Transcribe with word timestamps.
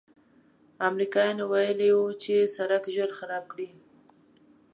امریکایانو 0.87 1.45
ویلي 1.51 1.89
و 1.93 1.99
چې 2.23 2.33
سړک 2.55 2.83
ژر 2.95 3.09
خراب 3.17 3.43
کړي. 3.51 3.69